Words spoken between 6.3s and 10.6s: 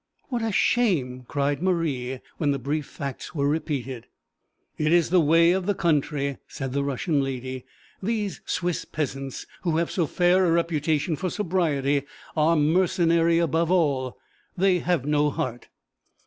said the Russian lady. 'These Swiss peasants, who have so fair a